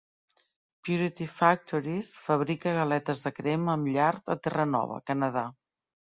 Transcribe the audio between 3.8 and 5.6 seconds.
llard a Terranova, Canadà.